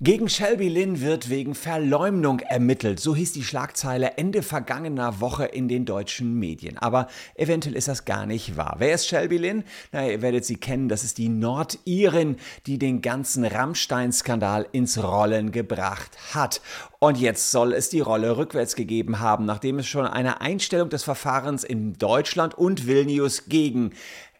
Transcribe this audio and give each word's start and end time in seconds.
Gegen 0.00 0.28
Shelby 0.28 0.68
Lynn 0.68 1.00
wird 1.00 1.30
wegen 1.30 1.54
Verleumdung 1.54 2.40
ermittelt. 2.40 2.98
So 2.98 3.14
hieß 3.14 3.32
die 3.32 3.44
Schlagzeile 3.44 4.16
Ende 4.16 4.42
vergangener 4.42 5.20
Woche 5.20 5.44
in 5.44 5.68
den 5.68 5.84
deutschen 5.84 6.34
Medien. 6.34 6.78
Aber 6.78 7.06
eventuell 7.36 7.76
ist 7.76 7.86
das 7.86 8.04
gar 8.04 8.26
nicht 8.26 8.56
wahr. 8.56 8.74
Wer 8.78 8.96
ist 8.96 9.06
Shelby 9.06 9.36
Lynn? 9.36 9.62
Na, 9.92 10.08
ihr 10.08 10.20
werdet 10.20 10.44
sie 10.44 10.56
kennen. 10.56 10.88
Das 10.88 11.04
ist 11.04 11.18
die 11.18 11.28
Nordirin, 11.28 12.38
die 12.66 12.78
den 12.78 13.02
ganzen 13.02 13.44
Rammstein-Skandal 13.44 14.66
ins 14.72 15.00
Rollen 15.00 15.52
gebracht 15.52 16.10
hat. 16.32 16.60
Und 16.98 17.16
jetzt 17.18 17.52
soll 17.52 17.72
es 17.72 17.88
die 17.88 18.00
Rolle 18.00 18.36
rückwärts 18.36 18.74
gegeben 18.74 19.20
haben, 19.20 19.44
nachdem 19.44 19.78
es 19.78 19.86
schon 19.86 20.06
eine 20.06 20.40
Einstellung 20.40 20.88
des 20.88 21.04
Verfahrens 21.04 21.62
in 21.62 21.92
Deutschland 21.92 22.54
und 22.54 22.88
Vilnius 22.88 23.46
gegen 23.46 23.92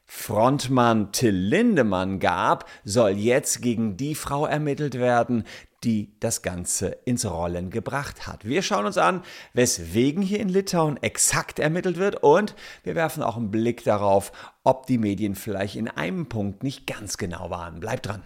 Frontmann 0.07 1.13
Till 1.13 1.35
Lindemann 1.35 2.21
gab, 2.21 2.69
soll 2.85 3.13
jetzt 3.13 3.63
gegen 3.63 3.97
die 3.97 4.15
Frau 4.15 4.47
ermittelt 4.47 4.95
werden, 4.95 5.45
die 5.85 6.13
das 6.21 6.43
Ganze 6.43 6.89
ins 7.05 7.31
Rollen 7.31 7.71
gebracht 7.71 8.27
hat. 8.27 8.45
Wir 8.45 8.63
schauen 8.63 8.87
uns 8.87 8.99
an, 8.99 9.23
weswegen 9.53 10.23
hier 10.23 10.41
in 10.41 10.49
Litauen 10.49 11.03
exakt 11.03 11.59
ermittelt 11.59 11.99
wird 11.99 12.23
und 12.23 12.55
wir 12.83 12.95
werfen 12.95 13.23
auch 13.23 13.37
einen 13.37 13.51
Blick 13.51 13.85
darauf, 13.85 14.33
ob 14.63 14.87
die 14.87 14.99
Medien 14.99 15.35
vielleicht 15.35 15.77
in 15.77 15.89
einem 15.89 16.27
Punkt 16.27 16.63
nicht 16.63 16.87
ganz 16.87 17.19
genau 17.19 17.51
waren. 17.51 17.81
Bleibt 17.81 18.07
dran. 18.07 18.23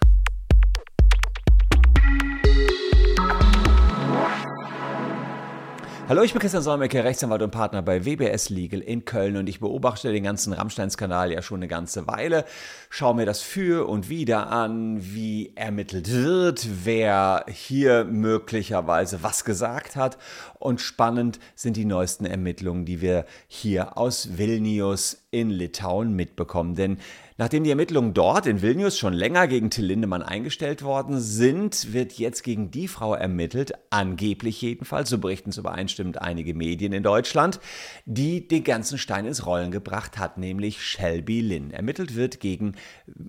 Hallo, 6.08 6.22
ich 6.22 6.32
bin 6.32 6.40
Christian 6.40 6.62
Solmecke, 6.62 7.04
Rechtsanwalt 7.04 7.42
und 7.42 7.50
Partner 7.50 7.82
bei 7.82 8.06
WBS 8.06 8.48
Legal 8.48 8.80
in 8.80 9.04
Köln 9.04 9.36
und 9.36 9.46
ich 9.46 9.60
beobachte 9.60 10.10
den 10.10 10.24
ganzen 10.24 10.54
Rammstein-Skandal 10.54 11.32
ja 11.32 11.42
schon 11.42 11.58
eine 11.58 11.68
ganze 11.68 12.06
Weile. 12.06 12.46
Schaue 12.88 13.14
mir 13.14 13.26
das 13.26 13.42
für 13.42 13.86
und 13.86 14.08
wieder 14.08 14.50
an, 14.50 14.96
wie 15.02 15.52
ermittelt 15.54 16.10
wird, 16.10 16.66
wer 16.82 17.44
hier 17.46 18.06
möglicherweise 18.06 19.22
was 19.22 19.44
gesagt 19.44 19.96
hat. 19.96 20.16
Und 20.58 20.80
spannend 20.80 21.40
sind 21.54 21.76
die 21.76 21.84
neuesten 21.84 22.24
Ermittlungen, 22.24 22.86
die 22.86 23.02
wir 23.02 23.26
hier 23.46 23.98
aus 23.98 24.38
Vilnius 24.38 25.27
in 25.30 25.50
Litauen 25.50 26.14
mitbekommen. 26.14 26.74
Denn 26.74 26.98
Nachdem 27.40 27.62
die 27.62 27.70
Ermittlungen 27.70 28.14
dort 28.14 28.48
in 28.48 28.62
Vilnius 28.62 28.98
schon 28.98 29.12
länger 29.12 29.46
gegen 29.46 29.70
Till 29.70 29.84
Lindemann 29.84 30.24
eingestellt 30.24 30.82
worden 30.82 31.20
sind, 31.20 31.92
wird 31.92 32.14
jetzt 32.14 32.42
gegen 32.42 32.72
die 32.72 32.88
Frau 32.88 33.14
ermittelt, 33.14 33.74
angeblich 33.90 34.60
jedenfalls, 34.60 35.08
so 35.08 35.18
berichten 35.18 35.50
es 35.50 35.56
übereinstimmend 35.56 36.20
einige 36.20 36.52
Medien 36.52 36.92
in 36.92 37.04
Deutschland, 37.04 37.60
die 38.06 38.48
den 38.48 38.64
ganzen 38.64 38.98
Stein 38.98 39.24
ins 39.24 39.46
Rollen 39.46 39.70
gebracht 39.70 40.18
hat, 40.18 40.36
nämlich 40.36 40.82
Shelby 40.82 41.40
Lynn. 41.40 41.70
Ermittelt 41.70 42.16
wird 42.16 42.40
gegen 42.40 42.74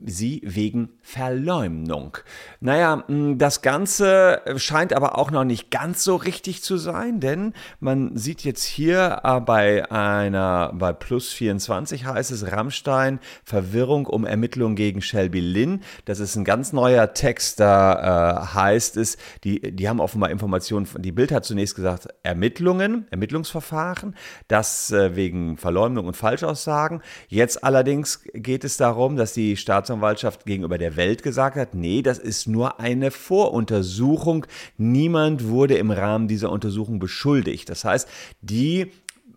sie 0.03 0.41
wegen 0.43 0.89
Verleumdung. 1.03 2.17
Naja, 2.61 3.03
das 3.07 3.61
Ganze 3.61 4.41
scheint 4.55 4.91
aber 4.91 5.19
auch 5.19 5.29
noch 5.29 5.43
nicht 5.43 5.69
ganz 5.69 6.03
so 6.03 6.15
richtig 6.15 6.63
zu 6.63 6.77
sein, 6.77 7.19
denn 7.19 7.53
man 7.79 8.17
sieht 8.17 8.43
jetzt 8.43 8.63
hier 8.63 9.21
äh, 9.23 9.39
bei 9.39 9.91
einer, 9.91 10.73
bei 10.73 10.93
Plus 10.93 11.31
24 11.31 11.88
heißt 11.91 12.31
es 12.31 12.51
Rammstein, 12.51 13.19
Verwirrung 13.43 14.05
um 14.05 14.25
Ermittlungen 14.25 14.75
gegen 14.75 15.01
Shelby 15.01 15.39
Lynn. 15.39 15.81
Das 16.05 16.19
ist 16.19 16.35
ein 16.35 16.43
ganz 16.43 16.73
neuer 16.73 17.13
Text, 17.13 17.59
da 17.59 18.41
äh, 18.43 18.55
heißt 18.55 18.97
es, 18.97 19.17
die, 19.43 19.59
die 19.75 19.89
haben 19.89 19.99
offenbar 19.99 20.29
Informationen, 20.29 20.87
die 20.97 21.11
Bild 21.11 21.31
hat 21.31 21.45
zunächst 21.45 21.75
gesagt, 21.75 22.07
Ermittlungen, 22.23 23.07
Ermittlungsverfahren, 23.11 24.15
das 24.47 24.91
äh, 24.91 25.15
wegen 25.15 25.57
Verleumdung 25.57 26.07
und 26.07 26.15
Falschaussagen. 26.15 27.01
Jetzt 27.27 27.63
allerdings 27.63 28.21
geht 28.33 28.63
es 28.63 28.77
darum, 28.77 29.15
dass 29.15 29.33
die 29.33 29.57
Staatsanwaltschaft 29.57 30.45
gegenüber 30.45 30.77
der 30.77 30.95
Welt 30.95 31.23
gesagt 31.23 31.57
hat, 31.57 31.73
nee, 31.73 32.01
das 32.01 32.17
ist 32.17 32.47
nur 32.47 32.79
eine 32.79 33.11
Voruntersuchung. 33.11 34.45
Niemand 34.77 35.47
wurde 35.47 35.77
im 35.77 35.91
Rahmen 35.91 36.27
dieser 36.27 36.51
Untersuchung 36.51 36.99
beschuldigt. 36.99 37.69
Das 37.69 37.85
heißt, 37.85 38.07
die 38.41 38.91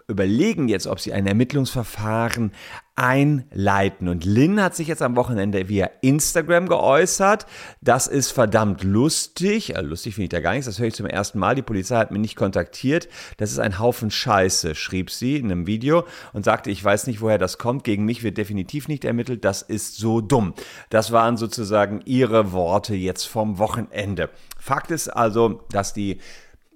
überlegen 0.08 0.68
jetzt, 0.68 0.86
ob 0.86 1.00
sie 1.00 1.12
ein 1.12 1.26
Ermittlungsverfahren 1.26 2.52
einleiten. 2.94 4.08
Und 4.08 4.24
Lynn 4.24 4.62
hat 4.62 4.76
sich 4.76 4.86
jetzt 4.86 5.00
am 5.00 5.16
Wochenende 5.16 5.68
via 5.68 5.90
Instagram 6.02 6.68
geäußert. 6.68 7.46
Das 7.80 8.06
ist 8.06 8.30
verdammt 8.30 8.84
lustig. 8.84 9.74
Lustig 9.80 10.14
finde 10.14 10.24
ich 10.24 10.30
da 10.30 10.40
gar 10.40 10.52
nichts. 10.52 10.66
Das 10.66 10.78
höre 10.78 10.88
ich 10.88 10.94
zum 10.94 11.06
ersten 11.06 11.38
Mal. 11.38 11.54
Die 11.54 11.62
Polizei 11.62 11.96
hat 11.96 12.10
mich 12.10 12.20
nicht 12.20 12.36
kontaktiert. 12.36 13.08
Das 13.38 13.50
ist 13.50 13.58
ein 13.58 13.78
Haufen 13.78 14.10
Scheiße, 14.10 14.74
schrieb 14.74 15.10
sie 15.10 15.36
in 15.36 15.50
einem 15.50 15.66
Video 15.66 16.04
und 16.32 16.44
sagte, 16.44 16.70
ich 16.70 16.84
weiß 16.84 17.06
nicht, 17.06 17.22
woher 17.22 17.38
das 17.38 17.56
kommt. 17.56 17.84
Gegen 17.84 18.04
mich 18.04 18.22
wird 18.22 18.36
definitiv 18.36 18.88
nicht 18.88 19.04
ermittelt. 19.04 19.44
Das 19.44 19.62
ist 19.62 19.96
so 19.96 20.20
dumm. 20.20 20.54
Das 20.90 21.12
waren 21.12 21.38
sozusagen 21.38 22.02
ihre 22.04 22.52
Worte 22.52 22.94
jetzt 22.94 23.24
vom 23.24 23.58
Wochenende. 23.58 24.28
Fakt 24.58 24.90
ist 24.90 25.08
also, 25.08 25.64
dass 25.70 25.94
die 25.94 26.18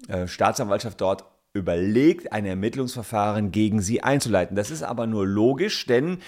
äh, 0.09 0.27
Staatsanwaltschaft 0.27 1.01
dort 1.01 1.25
überlegt, 1.57 2.33
ein 2.33 2.47
Ermittlungsverfahren 2.47 3.51
gegen 3.51 3.81
sie 3.81 4.03
einzuleiten. 4.03 4.57
Das 4.57 4.71
ist 4.71 4.83
aber 4.83 5.07
nur 5.07 5.27
logisch, 5.27 5.87
denn 5.87 6.19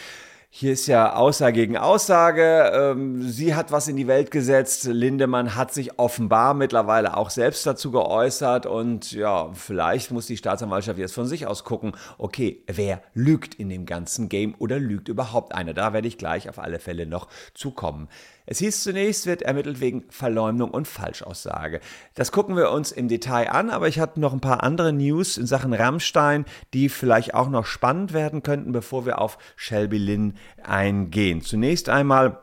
hier 0.51 0.73
ist 0.73 0.87
ja 0.87 1.15
Aussage 1.15 1.53
gegen 1.53 1.77
Aussage. 1.77 2.73
Ähm, 2.75 3.23
sie 3.23 3.55
hat 3.55 3.71
was 3.71 3.87
in 3.87 3.97
die 3.97 4.07
Welt 4.07 4.31
gesetzt. 4.31 4.85
Lindemann 4.85 5.55
hat 5.57 5.75
sich 5.75 5.99
offenbar 5.99 6.55
mittlerweile 6.55 7.17
auch 7.19 7.29
selbst 7.29 7.67
dazu 7.67 7.91
geäußert. 7.91 8.65
Und 8.65 9.13
ja, 9.13 9.51
vielleicht 9.53 10.11
muss 10.11 10.27
die 10.27 10.39
Staatsanwaltschaft 10.39 10.99
jetzt 10.99 11.15
von 11.15 11.27
sich 11.27 11.47
aus 11.47 11.65
gucken, 11.65 11.93
okay, 12.17 12.63
wer 12.67 13.03
lügt 13.13 13.57
in 13.57 13.69
dem 13.69 13.85
ganzen 13.85 14.31
Game 14.31 14.55
oder 14.59 14.79
lügt 14.79 15.09
überhaupt 15.09 15.55
einer? 15.55 15.75
Da 15.75 15.93
werde 15.93 16.09
ich 16.09 16.17
gleich 16.17 16.49
auf 16.49 16.59
alle 16.59 16.79
Fälle 16.79 17.07
noch 17.07 17.29
zukommen. 17.53 18.09
Es 18.51 18.61
hieß 18.61 18.83
zunächst, 18.83 19.27
wird 19.27 19.43
ermittelt 19.43 19.79
wegen 19.79 20.05
Verleumdung 20.09 20.71
und 20.71 20.89
Falschaussage. 20.89 21.81
Das 22.15 22.33
gucken 22.33 22.57
wir 22.57 22.71
uns 22.71 22.93
im 22.93 23.07
Detail 23.07 23.51
an, 23.51 23.69
aber 23.69 23.89
ich 23.89 24.01
hatte 24.01 24.21
noch 24.21 24.33
ein 24.33 24.41
paar 24.41 24.63
andere 24.63 24.95
News 24.95 25.37
in 25.37 25.47
Sachen 25.47 25.75
Rammstein, 25.75 26.47
die 26.73 26.89
vielleicht 26.89 27.35
auch 27.35 27.51
noch 27.51 27.67
spannend 27.67 28.15
werden 28.15 28.43
könnten, 28.43 28.73
bevor 28.73 29.05
wir 29.05 29.21
auf 29.21 29.37
Shelby 29.55 29.99
Lynn 29.99 30.35
eingehen. 30.63 31.43
Zunächst 31.43 31.91
einmal 31.91 32.41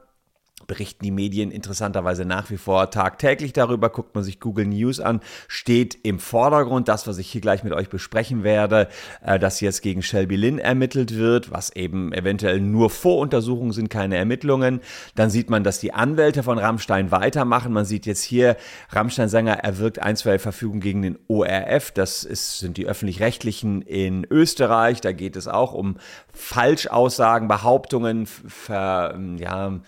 berichten 0.68 1.04
die 1.04 1.12
Medien 1.12 1.52
interessanterweise 1.52 2.26
nach 2.26 2.50
wie 2.50 2.58
vor 2.58 2.90
tagtäglich 2.92 3.54
darüber. 3.54 3.90
Guckt 3.90 4.16
man 4.16 4.24
sich 4.24 4.40
Google 4.40 4.66
News 4.68 5.00
an, 5.00 5.22
steht 5.48 5.98
im 6.04 6.20
Vordergrund 6.20 6.88
das, 6.88 7.08
was 7.08 7.18
ich 7.18 7.32
hier 7.32 7.42
gleich 7.42 7.64
mit 7.64 7.74
euch 7.74 7.90
besprechen 7.90 8.44
werde, 8.44 8.88
äh, 9.24 9.40
dass 9.40 9.62
jetzt 9.62 9.82
gegen 9.82 10.02
Shelby 10.02 10.36
Lynn 10.36 10.60
ermittelt 10.60 11.16
wird, 11.16 11.52
was 11.52 11.76
eben 11.76 12.14
eventuell 12.14 12.60
nur 12.60 12.90
Voruntersuchungen 12.90 13.72
sind, 13.72 13.90
keine 13.90 14.18
Ermittlungen. 14.18 14.82
Dann 15.16 15.30
sieht 15.30 15.50
man, 15.50 15.64
dass 15.64 15.80
die 15.80 15.94
Anwälte 15.94 16.44
von 16.44 16.58
Rammstein 16.58 17.12
weitermachen. 17.12 17.72
Man 17.72 17.86
sieht 17.86 18.06
jetzt 18.06 18.24
hier, 18.24 18.58
Rammstein-Sänger 18.90 19.54
erwirkt 19.54 20.00
einstweilige 20.00 20.44
Verfügung 20.44 20.80
gegen 20.80 21.02
den 21.02 21.20
ORF. 21.28 21.92
Das 21.92 22.24
ist, 22.24 22.60
sind 22.60 22.78
die 22.78 22.88
öffentlich-rechtlichen 22.88 23.82
in 23.82 24.26
Österreich. 24.30 25.02
Da 25.02 25.12
geht 25.12 25.36
es 25.36 25.48
auch 25.48 25.74
um 25.74 25.98
Falschaussagen, 26.34 27.48
Behauptungen, 27.48 28.26
ver, 28.26 29.18
ja, 29.38 29.80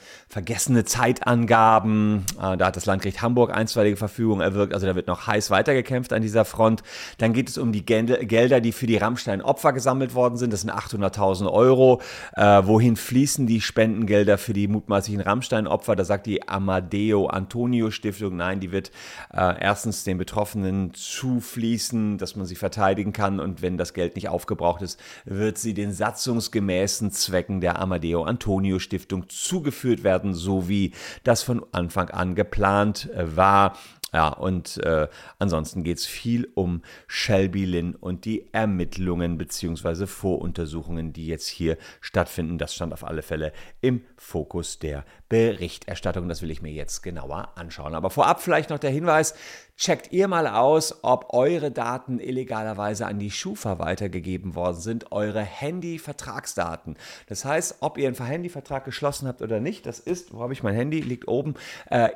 vergessene 0.68 0.84
Zeitangaben. 0.84 2.26
Äh, 2.42 2.58
da 2.58 2.68
hat 2.68 2.76
das 2.76 2.86
Landgericht 2.86 3.22
Hamburg 3.22 3.56
einstweilige 3.56 3.96
Verfügung 3.96 4.42
erwirkt. 4.42 4.74
Also 4.74 4.86
da 4.86 4.96
wird 4.96 5.08
noch 5.08 5.28
heiß 5.28 5.50
weitergekämpft 5.50 6.12
an 6.12 6.22
dieser 6.22 6.46
Front. 6.46 6.84
Dann 7.18 7.34
geht 7.34 7.50
es 7.50 7.58
um 7.58 7.72
die 7.72 7.86
Gelder, 7.86 8.60
die 8.60 8.72
für 8.72 8.88
die 8.88 8.98
Rammstein-Opfer 8.98 9.74
gesammelt 9.74 10.14
worden 10.14 10.38
sind. 10.38 10.52
Das 10.52 10.62
sind 10.62 10.72
800.000 10.72 11.52
Euro. 11.52 12.02
Äh, 12.36 12.64
wohin 12.66 12.96
fließen 12.96 13.48
die 13.48 13.62
Spendengelder 13.62 14.38
für 14.38 14.54
die 14.54 14.68
mutmaßlichen 14.68 15.22
Rammstein-Opfer? 15.22 15.96
Da 15.96 16.04
sagt 16.04 16.26
die 16.26 16.48
Amadeo 16.48 17.28
Antonio 17.28 17.90
Stiftung, 17.92 18.36
nein, 18.36 18.60
die 18.60 18.72
wird 18.72 18.92
äh, 19.34 19.56
erstens 19.62 20.04
den 20.04 20.18
Betroffenen 20.18 20.94
zufließen, 20.94 22.18
dass 22.18 22.36
man 22.36 22.46
sie 22.46 22.56
verteidigen 22.56 23.14
kann. 23.14 23.40
Und 23.40 23.62
wenn 23.62 23.78
das 23.78 23.94
Geld 23.94 24.16
nicht 24.16 24.30
aufgebraucht 24.30 24.82
ist, 24.82 25.00
wird 25.24 25.58
sie 25.58 25.74
den 25.74 25.94
satzungsgemäßen 25.94 27.12
Zwecken 27.12 27.62
der 27.62 27.80
Amadeo 27.80 28.24
Antonio 28.24 28.80
Stiftung 28.80 29.30
zugeführt 29.30 30.04
werden, 30.04 30.34
so 30.34 30.57
wie 30.66 30.94
das 31.24 31.44
von 31.44 31.66
Anfang 31.72 32.10
an 32.10 32.36
geplant 32.36 33.10
äh, 33.14 33.36
war. 33.36 33.78
Ja, 34.18 34.30
und 34.30 34.78
äh, 34.78 35.08
ansonsten 35.38 35.84
geht 35.84 36.00
es 36.00 36.08
viel 36.08 36.50
um 36.56 36.82
Shelby 37.06 37.66
Lynn 37.66 37.94
und 37.94 38.26
die 38.26 38.52
Ermittlungen 38.52 39.38
bzw. 39.38 40.08
Voruntersuchungen, 40.08 41.14
die 41.14 41.28
jetzt 41.28 41.46
hier 41.46 41.78
stattfinden. 42.02 42.58
Das 42.58 42.74
stand 42.74 42.94
auf 42.94 43.04
alle 43.04 43.22
Fälle 43.22 43.54
im 43.80 44.02
Fokus 44.18 44.80
der 44.80 45.06
Berichterstattung. 45.30 46.28
Das 46.28 46.42
will 46.42 46.50
ich 46.50 46.64
mir 46.64 46.72
jetzt 46.72 47.04
genauer 47.04 47.50
anschauen. 47.60 47.94
Aber 47.94 48.10
vorab 48.10 48.42
vielleicht 48.42 48.72
noch 48.72 48.80
der 48.80 48.90
Hinweis, 48.90 49.36
checkt 49.76 50.12
ihr 50.12 50.28
mal 50.28 50.48
aus, 50.48 51.04
ob 51.04 51.32
eure 51.36 51.70
Daten 51.70 52.20
illegalerweise 52.20 53.06
an 53.06 53.20
die 53.20 53.30
Schufa 53.30 53.78
weitergegeben 53.78 54.56
worden 54.56 54.80
sind, 54.80 55.12
eure 55.12 55.42
Handy-Vertragsdaten. 55.42 56.98
Das 57.28 57.46
heißt, 57.46 57.76
ob 57.82 58.00
ihr 58.00 58.08
einen 58.08 58.18
Handyvertrag 58.18 58.84
geschlossen 58.84 59.28
habt 59.28 59.44
oder 59.44 59.60
nicht, 59.60 59.86
das 59.86 60.00
ist, 60.00 60.34
wo 60.34 60.42
habe 60.42 60.54
ich 60.54 60.64
mein 60.64 60.74
Handy, 60.74 61.02
liegt 61.02 61.28
oben, 61.28 61.54
äh, 61.92 62.10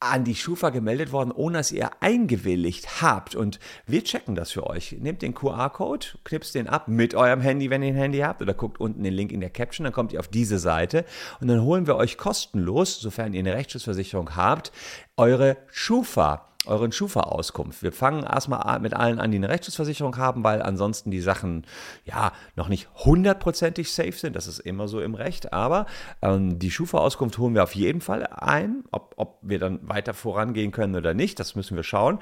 an 0.00 0.24
die 0.24 0.34
Schufa 0.34 0.70
gemeldet 0.70 1.12
worden, 1.12 1.30
ohne 1.30 1.58
dass 1.58 1.72
ihr 1.72 1.90
eingewilligt 2.00 3.02
habt. 3.02 3.34
Und 3.34 3.60
wir 3.86 4.02
checken 4.02 4.34
das 4.34 4.50
für 4.50 4.66
euch. 4.66 4.96
Nehmt 4.98 5.20
den 5.20 5.34
QR-Code, 5.34 6.06
knipst 6.24 6.54
den 6.54 6.68
ab 6.68 6.88
mit 6.88 7.14
eurem 7.14 7.42
Handy, 7.42 7.68
wenn 7.68 7.82
ihr 7.82 7.90
ein 7.90 7.96
Handy 7.96 8.18
habt, 8.20 8.40
oder 8.40 8.54
guckt 8.54 8.80
unten 8.80 9.02
den 9.02 9.12
Link 9.12 9.30
in 9.30 9.40
der 9.40 9.50
Caption, 9.50 9.84
dann 9.84 9.92
kommt 9.92 10.14
ihr 10.14 10.20
auf 10.20 10.28
diese 10.28 10.58
Seite 10.58 11.04
und 11.40 11.48
dann 11.48 11.62
holen 11.62 11.86
wir 11.86 11.96
euch 11.96 12.16
kostenlos, 12.16 12.98
sofern 12.98 13.34
ihr 13.34 13.40
eine 13.40 13.54
Rechtsschutzversicherung 13.54 14.36
habt, 14.36 14.72
eure 15.20 15.58
Schufa 15.70 16.46
euren 16.66 16.92
Schufa-Auskunft. 16.92 17.82
Wir 17.82 17.90
fangen 17.90 18.22
erstmal 18.22 18.78
mit 18.80 18.92
allen 18.92 19.18
an, 19.18 19.30
die 19.30 19.38
eine 19.38 19.48
Rechtsschutzversicherung 19.48 20.18
haben, 20.18 20.44
weil 20.44 20.60
ansonsten 20.60 21.10
die 21.10 21.22
Sachen 21.22 21.66
ja 22.04 22.32
noch 22.54 22.68
nicht 22.68 22.88
hundertprozentig 22.96 23.90
safe 23.90 24.12
sind. 24.12 24.36
Das 24.36 24.46
ist 24.46 24.58
immer 24.58 24.86
so 24.86 25.00
im 25.00 25.14
Recht. 25.14 25.54
Aber 25.54 25.86
ähm, 26.20 26.58
die 26.58 26.70
Schufa-Auskunft 26.70 27.38
holen 27.38 27.54
wir 27.54 27.62
auf 27.62 27.74
jeden 27.74 28.02
Fall 28.02 28.26
ein. 28.26 28.84
Ob, 28.92 29.14
ob 29.16 29.38
wir 29.40 29.58
dann 29.58 29.88
weiter 29.88 30.12
vorangehen 30.12 30.70
können 30.70 30.96
oder 30.96 31.14
nicht, 31.14 31.40
das 31.40 31.54
müssen 31.54 31.76
wir 31.76 31.82
schauen. 31.82 32.18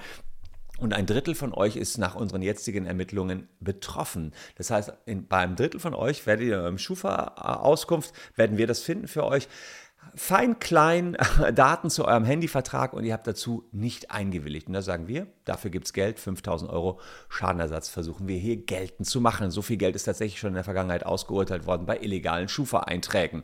Und 0.79 0.95
ein 0.95 1.07
Drittel 1.07 1.35
von 1.35 1.53
euch 1.53 1.75
ist 1.75 1.99
nach 1.99 2.15
unseren 2.15 2.41
jetzigen 2.41 2.87
Ermittlungen 2.87 3.49
betroffen. 3.59 4.33
Das 4.57 4.71
heißt, 4.71 4.93
in, 5.05 5.27
bei 5.27 5.39
einem 5.39 5.57
Drittel 5.57 5.81
von 5.81 5.95
euch 5.95 6.25
werdet 6.27 6.47
ihr 6.47 6.65
im 6.65 6.79
Schufa-Auskunft, 6.79 8.15
werden 8.37 8.57
wir 8.57 8.69
das 8.69 8.81
finden 8.81 9.09
für 9.09 9.25
euch 9.25 9.49
fein 10.15 10.59
klein 10.59 11.17
Daten 11.55 11.91
zu 11.91 12.05
eurem 12.05 12.25
Handyvertrag 12.25 12.93
und 12.93 13.05
ihr 13.05 13.13
habt 13.13 13.27
dazu 13.27 13.69
nicht 13.73 14.11
eingewilligt. 14.11 14.67
Und 14.67 14.75
da 14.75 14.83
sagen 14.83 15.09
wir, 15.09 15.27
dafür 15.45 15.71
gibt 15.71 15.87
es 15.87 15.93
Geld, 15.93 16.19
5000 16.19 16.71
Euro 16.71 17.01
Schadenersatz 17.29 17.89
versuchen 17.89 18.29
wir 18.29 18.39
hier 18.39 18.57
geltend 18.57 19.09
zu 19.09 19.21
machen. 19.21 19.51
So 19.51 19.63
viel 19.63 19.77
Geld 19.77 19.97
ist 19.97 20.05
tatsächlich 20.05 20.41
schon 20.41 20.49
in 20.49 20.55
der 20.55 20.65
Vergangenheit 20.65 21.07
ausgeurteilt 21.07 21.67
worden 21.67 21.87
bei 21.87 21.99
illegalen 21.99 22.49
Schufa-Einträgen. 22.49 23.43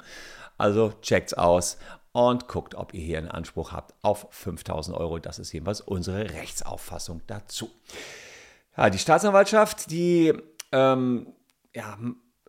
Also 0.58 0.92
checkt's 1.02 1.34
aus 1.34 1.78
und 2.12 2.46
guckt, 2.46 2.74
ob 2.74 2.94
ihr 2.94 3.02
hier 3.02 3.18
einen 3.18 3.28
Anspruch 3.28 3.72
habt 3.72 3.94
auf 4.02 4.28
5000 4.30 4.96
Euro. 4.96 5.18
Das 5.18 5.38
ist 5.38 5.52
jedenfalls 5.52 5.80
unsere 5.80 6.30
Rechtsauffassung 6.30 7.22
dazu. 7.26 7.70
Ja, 8.76 8.90
die 8.90 8.98
Staatsanwaltschaft, 8.98 9.90
die 9.90 10.32
ähm, 10.72 11.32
ja, 11.74 11.98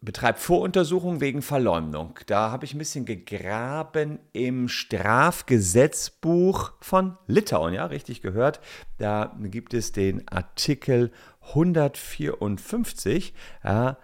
betreibt 0.05 0.39
Voruntersuchungen 0.39 1.19
wegen 1.19 1.41
Verleumdung. 1.41 2.17
Da 2.27 2.51
habe 2.51 2.63
ich 2.65 2.73
ein 2.73 2.77
bisschen 2.77 3.03
gegraben 3.05 4.19
im 4.31 4.69
Strafgesetzbuch 4.69 6.71
von 6.79 7.17
Litauen, 7.27 7.73
ja, 7.73 7.87
richtig 7.87 8.21
gehört. 8.21 8.61
Da 8.97 9.35
gibt 9.41 9.73
es 9.73 9.91
den 9.91 10.25
Artikel 10.27 11.11
154, 11.49 13.33
ja, 13.63 13.97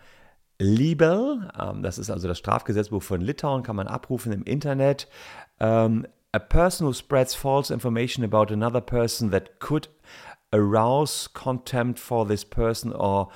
Libel, 0.59 1.49
ähm, 1.59 1.81
das 1.81 1.97
ist 1.97 2.11
also 2.11 2.27
das 2.27 2.37
Strafgesetzbuch 2.37 3.01
von 3.01 3.21
Litauen, 3.21 3.63
kann 3.63 3.75
man 3.75 3.87
abrufen 3.87 4.31
im 4.31 4.43
Internet. 4.43 5.07
Um, 5.59 6.05
a 6.33 6.39
person 6.39 6.87
who 6.87 6.93
spreads 6.93 7.35
false 7.35 7.73
information 7.73 8.23
about 8.23 8.53
another 8.53 8.79
person 8.81 9.31
that 9.31 9.59
could 9.59 9.89
arouse 10.53 11.27
contempt 11.33 11.99
for 11.99 12.27
this 12.27 12.45
person 12.45 12.93
or 12.93 13.29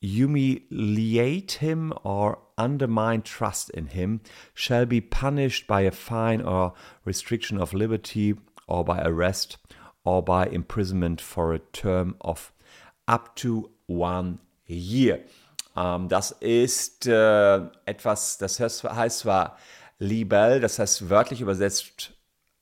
humiliate 0.00 1.52
him 1.52 1.92
or 2.04 2.38
undermine 2.56 3.22
trust 3.22 3.70
in 3.70 3.86
him 3.86 4.20
shall 4.54 4.86
be 4.86 5.00
punished 5.00 5.66
by 5.66 5.82
a 5.82 5.90
fine 5.90 6.40
or 6.40 6.72
restriction 7.04 7.58
of 7.58 7.74
liberty 7.74 8.34
or 8.66 8.84
by 8.84 9.00
arrest 9.02 9.58
or 10.04 10.22
by 10.22 10.46
imprisonment 10.46 11.20
for 11.20 11.52
a 11.52 11.58
term 11.58 12.16
of 12.20 12.52
up 13.06 13.34
to 13.36 13.70
one 13.86 14.38
year. 14.66 15.24
Ähm, 15.76 16.08
das 16.08 16.32
ist 16.32 17.06
äh, 17.06 17.60
etwas, 17.84 18.38
das 18.38 18.60
heißt 18.60 19.18
zwar 19.18 19.58
Libel, 19.98 20.60
das 20.60 20.78
heißt 20.78 21.10
wörtlich 21.10 21.40
übersetzt 21.40 22.12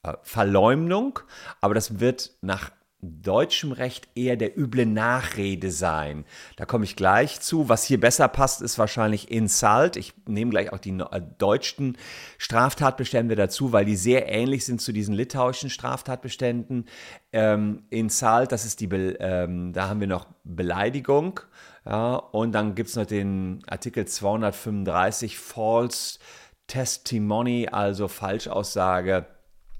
äh, 0.02 0.14
Verleumdung, 0.22 1.18
aber 1.60 1.74
das 1.74 2.00
wird 2.00 2.32
nach 2.40 2.70
deutschem 3.22 3.72
Recht 3.72 4.08
eher 4.14 4.36
der 4.36 4.58
üble 4.58 4.86
Nachrede 4.86 5.70
sein. 5.70 6.24
Da 6.56 6.64
komme 6.64 6.84
ich 6.84 6.96
gleich 6.96 7.40
zu. 7.40 7.68
Was 7.68 7.84
hier 7.84 8.00
besser 8.00 8.28
passt, 8.28 8.62
ist 8.62 8.78
wahrscheinlich 8.78 9.30
Insult. 9.30 9.96
Ich 9.96 10.14
nehme 10.26 10.50
gleich 10.50 10.72
auch 10.72 10.78
die 10.78 10.90
äh, 10.90 11.22
deutschen 11.38 11.96
Straftatbestände 12.38 13.36
dazu, 13.36 13.72
weil 13.72 13.84
die 13.84 13.96
sehr 13.96 14.28
ähnlich 14.28 14.64
sind 14.64 14.80
zu 14.80 14.92
diesen 14.92 15.14
litauischen 15.14 15.70
Straftatbeständen. 15.70 16.86
Ähm, 17.32 17.84
Insult, 17.90 18.52
das 18.52 18.64
ist 18.64 18.80
die, 18.80 18.86
Be 18.86 19.16
ähm, 19.20 19.72
da 19.72 19.88
haben 19.88 20.00
wir 20.00 20.08
noch 20.08 20.26
Beleidigung. 20.44 21.40
Ja, 21.84 22.16
und 22.16 22.52
dann 22.52 22.74
gibt 22.74 22.88
es 22.88 22.96
noch 22.96 23.06
den 23.06 23.62
Artikel 23.66 24.06
235 24.06 25.38
False 25.38 26.18
Testimony, 26.66 27.68
also 27.70 28.08
Falschaussage 28.08 29.26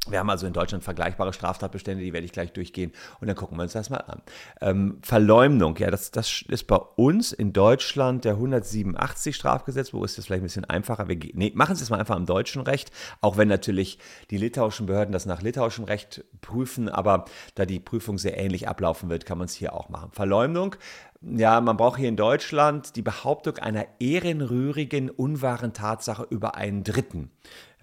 wir 0.09 0.19
haben 0.19 0.31
also 0.31 0.47
in 0.47 0.53
Deutschland 0.53 0.85
vergleichbare 0.85 1.33
Straftatbestände, 1.33 2.03
die 2.03 2.13
werde 2.13 2.25
ich 2.25 2.33
gleich 2.33 2.53
durchgehen 2.53 2.93
und 3.21 3.29
dann 3.29 3.37
gucken 3.37 3.59
wir 3.59 3.63
uns 3.63 3.73
das 3.73 3.91
mal 3.91 3.99
an. 3.99 4.23
Ähm, 4.61 4.99
Verleumdung, 5.03 5.77
ja, 5.77 5.91
das, 5.91 6.11
das 6.11 6.43
ist 6.49 6.67
bei 6.67 6.77
uns 6.77 7.33
in 7.33 7.53
Deutschland 7.53 8.25
der 8.25 8.35
187 8.35 9.35
Strafgesetzbuch, 9.35 10.05
ist 10.05 10.19
das 10.19 10.27
vielleicht 10.27 10.43
ein 10.43 10.47
bisschen 10.47 10.65
einfacher. 10.65 11.09
Wir 11.09 11.19
nee, 11.35 11.53
machen 11.55 11.73
es 11.73 11.91
mal 11.91 11.99
einfach 11.99 12.17
im 12.17 12.27
deutschen 12.27 12.63
Recht, 12.63 12.91
auch 13.21 13.37
wenn 13.37 13.49
natürlich 13.49 13.99
die 14.31 14.39
litauischen 14.39 14.87
Behörden 14.87 15.13
das 15.13 15.27
nach 15.27 15.43
litauischem 15.43 15.85
Recht 15.85 16.25
prüfen, 16.41 16.89
aber 16.89 17.25
da 17.55 17.67
die 17.67 17.81
Prüfung 17.81 18.19
sehr 18.19 18.39
ähnlich 18.39 18.69
ablaufen 18.69 19.09
wird, 19.09 19.27
kann 19.27 19.39
man 19.39 19.47
es 19.47 19.55
hier 19.55 19.75
auch 19.75 19.89
machen. 19.89 20.11
Verleumdung, 20.13 20.77
ja, 21.23 21.61
man 21.61 21.77
braucht 21.77 21.99
hier 21.99 22.09
in 22.09 22.17
Deutschland 22.17 22.95
die 22.97 23.03
Behauptung 23.03 23.59
einer 23.59 23.87
ehrenrührigen, 23.99 25.11
unwahren 25.11 25.73
Tatsache 25.73 26.27
über 26.29 26.57
einen 26.57 26.85
Dritten. 26.85 27.31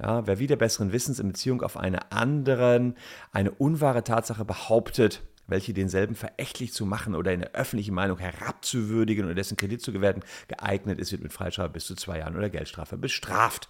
Ja, 0.04 0.28
wer 0.28 0.38
wieder 0.38 0.58
besseren 0.58 0.92
Wissens 0.92 1.20
in 1.20 1.30
Beziehung 1.30 1.62
auf 1.62 1.78
einen 1.78 2.00
anderen 2.10 2.98
eine 3.32 3.52
unwahre 3.52 4.04
Tatsache 4.04 4.44
behauptet, 4.44 5.22
welche 5.48 5.74
denselben 5.74 6.16
verächtlich 6.16 6.74
zu 6.74 6.86
machen 6.86 7.16
oder 7.16 7.32
in 7.32 7.40
der 7.40 7.54
öffentlichen 7.54 7.94
Meinung 7.94 8.18
herabzuwürdigen 8.18 9.24
oder 9.24 9.34
dessen 9.34 9.56
Kredit 9.56 9.82
zu 9.82 9.94
gewähren 9.94 10.22
geeignet 10.50 11.00
ist, 11.00 11.14
wird 11.14 11.24
mit 11.24 11.32
Freistrafe 11.32 11.70
bis 11.70 11.86
zu 11.86 11.96
zwei 11.96 12.20
Jahren 12.20 12.36
oder 12.36 12.50
Geldstrafe 12.50 12.98
bestraft. 12.98 13.70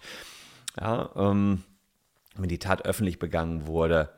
Ja, 0.80 1.10
ähm, 1.14 1.62
wenn 2.34 2.48
die 2.48 2.58
Tat 2.58 2.84
öffentlich 2.84 3.20
begangen 3.20 3.68
wurde, 3.68 4.10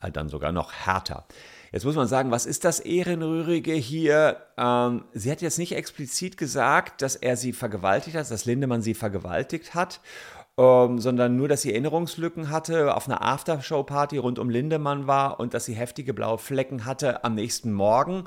äh, 0.00 0.12
dann 0.12 0.28
sogar 0.28 0.52
noch 0.52 0.72
härter. 0.72 1.26
Jetzt 1.72 1.84
muss 1.84 1.96
man 1.96 2.06
sagen, 2.06 2.30
was 2.30 2.46
ist 2.46 2.64
das 2.64 2.78
Ehrenrührige 2.78 3.72
hier? 3.72 4.42
Ähm, 4.56 5.06
sie 5.12 5.30
hat 5.30 5.42
jetzt 5.42 5.58
nicht 5.58 5.74
explizit 5.74 6.36
gesagt, 6.36 7.02
dass 7.02 7.16
er 7.16 7.36
sie 7.36 7.52
vergewaltigt 7.52 8.16
hat, 8.16 8.30
dass 8.30 8.44
Lindemann 8.44 8.80
sie 8.80 8.94
vergewaltigt 8.94 9.74
hat 9.74 10.00
ähm, 10.58 10.98
sondern 10.98 11.36
nur, 11.36 11.48
dass 11.48 11.62
sie 11.62 11.70
Erinnerungslücken 11.70 12.50
hatte, 12.50 12.96
auf 12.96 13.06
einer 13.06 13.22
Aftershow-Party 13.22 14.18
rund 14.18 14.38
um 14.40 14.50
Lindemann 14.50 15.06
war 15.06 15.38
und 15.38 15.54
dass 15.54 15.64
sie 15.64 15.74
heftige 15.74 16.12
blaue 16.12 16.38
Flecken 16.38 16.84
hatte 16.84 17.24
am 17.24 17.36
nächsten 17.36 17.72
Morgen. 17.72 18.24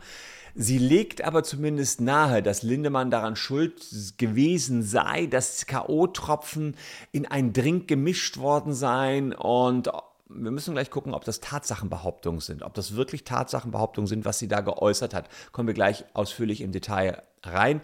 Sie 0.55 0.77
legt 0.77 1.23
aber 1.23 1.43
zumindest 1.43 2.01
nahe, 2.01 2.41
dass 2.41 2.63
Lindemann 2.63 3.11
daran 3.11 3.35
schuld 3.35 3.85
gewesen 4.17 4.81
sei, 4.81 5.25
dass 5.25 5.65
K.O.-Tropfen 5.65 6.75
in 7.11 7.25
einen 7.25 7.53
Drink 7.53 7.87
gemischt 7.87 8.37
worden 8.37 8.73
seien 8.73 9.33
und 9.33 9.91
wir 10.33 10.51
müssen 10.51 10.73
gleich 10.73 10.89
gucken, 10.89 11.13
ob 11.13 11.25
das 11.25 11.41
Tatsachenbehauptungen 11.41 12.39
sind, 12.39 12.63
ob 12.63 12.73
das 12.73 12.95
wirklich 12.95 13.25
Tatsachenbehauptungen 13.25 14.07
sind, 14.07 14.23
was 14.23 14.39
sie 14.39 14.47
da 14.47 14.61
geäußert 14.61 15.13
hat. 15.13 15.27
Kommen 15.51 15.67
wir 15.67 15.73
gleich 15.73 16.05
ausführlich 16.13 16.61
im 16.61 16.71
Detail 16.71 17.23
rein. 17.43 17.81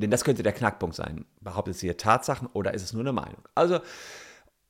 Denn 0.00 0.10
das 0.10 0.24
könnte 0.24 0.42
der 0.42 0.52
Knackpunkt 0.52 0.96
sein. 0.96 1.26
Behauptet 1.40 1.76
sie 1.76 1.86
hier 1.86 1.96
Tatsachen 1.96 2.48
oder 2.52 2.74
ist 2.74 2.82
es 2.82 2.92
nur 2.92 3.02
eine 3.02 3.12
Meinung? 3.12 3.42
Also, 3.54 3.80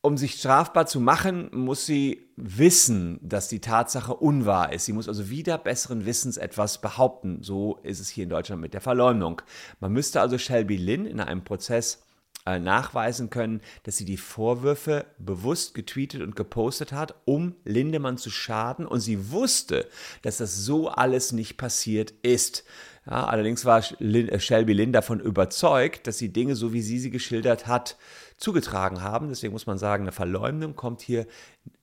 um 0.02 0.16
sich 0.16 0.34
strafbar 0.34 0.86
zu 0.86 0.98
machen, 0.98 1.50
muss 1.52 1.84
sie 1.84 2.30
wissen, 2.36 3.18
dass 3.22 3.48
die 3.48 3.60
Tatsache 3.60 4.14
unwahr 4.14 4.72
ist. 4.72 4.86
Sie 4.86 4.94
muss 4.94 5.08
also 5.08 5.28
wieder 5.28 5.58
besseren 5.58 6.06
Wissens 6.06 6.38
etwas 6.38 6.80
behaupten. 6.80 7.42
So 7.42 7.78
ist 7.82 8.00
es 8.00 8.08
hier 8.08 8.24
in 8.24 8.30
Deutschland 8.30 8.62
mit 8.62 8.72
der 8.72 8.80
Verleumdung. 8.80 9.42
Man 9.78 9.92
müsste 9.92 10.22
also 10.22 10.38
Shelby 10.38 10.78
Lynn 10.78 11.04
in 11.04 11.20
einem 11.20 11.44
Prozess 11.44 12.02
äh, 12.46 12.58
nachweisen 12.58 13.28
können, 13.28 13.60
dass 13.82 13.98
sie 13.98 14.06
die 14.06 14.16
Vorwürfe 14.16 15.04
bewusst 15.18 15.74
getweetet 15.74 16.22
und 16.22 16.36
gepostet 16.36 16.92
hat, 16.92 17.14
um 17.26 17.54
Lindemann 17.64 18.16
zu 18.16 18.30
schaden. 18.30 18.86
Und 18.86 19.00
sie 19.00 19.30
wusste, 19.30 19.86
dass 20.22 20.38
das 20.38 20.56
so 20.56 20.88
alles 20.88 21.32
nicht 21.32 21.58
passiert 21.58 22.12
ist. 22.22 22.64
Ja, 23.10 23.24
allerdings 23.24 23.64
war 23.64 23.82
äh, 24.00 24.38
Shelby 24.38 24.72
Lynn 24.72 24.92
davon 24.92 25.18
überzeugt, 25.18 26.06
dass 26.06 26.18
die 26.18 26.32
Dinge, 26.32 26.54
so 26.54 26.72
wie 26.72 26.80
sie 26.80 27.00
sie 27.00 27.10
geschildert 27.10 27.66
hat, 27.66 27.96
zugetragen 28.36 29.02
haben. 29.02 29.28
Deswegen 29.28 29.52
muss 29.52 29.66
man 29.66 29.78
sagen, 29.78 30.04
eine 30.04 30.12
Verleumdung 30.12 30.76
kommt 30.76 31.02
hier 31.02 31.26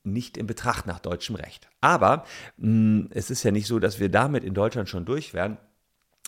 nicht 0.03 0.37
in 0.37 0.47
Betracht 0.47 0.87
nach 0.87 0.99
deutschem 0.99 1.35
Recht. 1.35 1.67
Aber 1.81 2.23
mh, 2.57 2.69
mm, 2.69 3.09
es 3.11 3.29
ist 3.29 3.43
ja 3.43 3.51
nicht 3.51 3.67
so, 3.67 3.77
dass 3.79 3.99
wir 3.99 4.09
damit 4.09 4.45
in 4.45 4.53
Deutschland 4.53 4.87
schon 4.87 5.03
durch 5.03 5.33
wären. 5.33 5.57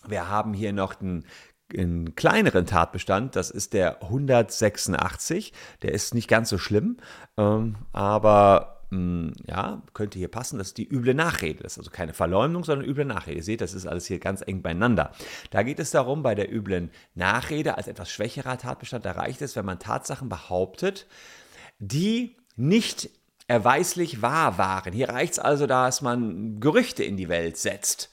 Wir 0.05 0.27
haben 0.27 0.53
hier 0.53 0.73
noch 0.73 0.99
einen, 0.99 1.25
einen 1.73 2.15
kleineren 2.15 2.65
Tatbestand, 2.65 3.37
das 3.37 3.51
ist 3.51 3.71
der 3.71 4.03
186. 4.03 5.53
Der 5.81 5.93
ist 5.93 6.13
nicht 6.13 6.27
ganz 6.27 6.49
so 6.49 6.57
schlimm, 6.57 6.97
ähm, 7.37 7.77
aber 7.93 8.78
hm, 8.89 9.33
ja, 9.45 9.83
könnte 9.93 10.17
hier 10.17 10.29
passen, 10.29 10.57
das 10.57 10.69
ist 10.69 10.77
die 10.77 10.87
üble 10.87 11.13
Nachrede. 11.13 11.63
Das 11.63 11.73
ist 11.73 11.79
also 11.79 11.91
keine 11.91 12.13
Verleumdung, 12.13 12.63
sondern 12.63 12.87
üble 12.87 13.05
Nachrede. 13.05 13.37
Ihr 13.37 13.43
seht, 13.43 13.61
das 13.61 13.73
ist 13.73 13.85
alles 13.85 14.07
hier 14.07 14.19
ganz 14.19 14.41
eng 14.41 14.61
beieinander. 14.61 15.11
Da 15.51 15.63
geht 15.63 15.79
es 15.79 15.91
darum, 15.91 16.23
bei 16.23 16.33
der 16.33 16.51
üblen 16.51 16.89
Nachrede 17.13 17.77
als 17.77 17.87
etwas 17.87 18.11
schwächerer 18.11 18.57
Tatbestand, 18.57 19.05
da 19.05 19.11
reicht 19.11 19.41
es, 19.41 19.55
wenn 19.55 19.65
man 19.65 19.79
Tatsachen 19.79 20.29
behauptet, 20.29 21.07
die 21.79 22.35
nicht 22.55 23.09
erweislich 23.47 24.21
wahr 24.21 24.57
waren. 24.57 24.93
Hier 24.93 25.09
reicht 25.09 25.33
es 25.33 25.39
also, 25.39 25.67
dass 25.67 26.01
man 26.01 26.59
Gerüchte 26.59 27.03
in 27.03 27.17
die 27.17 27.29
Welt 27.29 27.57
setzt. 27.57 28.09